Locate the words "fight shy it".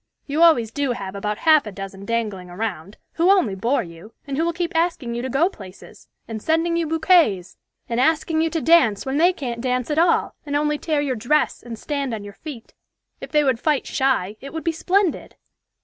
13.59-14.51